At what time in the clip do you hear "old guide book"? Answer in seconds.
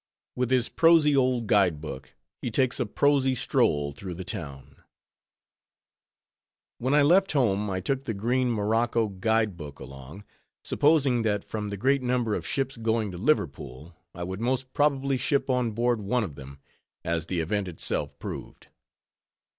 1.15-2.15